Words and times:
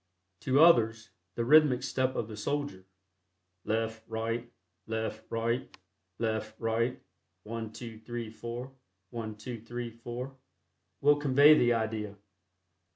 To 0.39 0.59
others, 0.63 1.11
the 1.35 1.45
rhythmic 1.45 1.83
step 1.83 2.15
of 2.15 2.27
the 2.27 2.35
soldier: 2.35 2.85
"Left, 3.65 4.01
right; 4.07 4.51
left, 4.87 5.23
right; 5.29 5.77
left, 6.17 6.59
right; 6.59 6.99
one, 7.43 7.71
two, 7.71 7.99
three, 7.99 8.31
four; 8.31 8.73
one, 9.11 9.35
two, 9.35 9.61
three, 9.61 9.91
four," 9.91 10.35
will 11.01 11.17
convey 11.17 11.53
the 11.55 11.73
idea. 11.73 12.15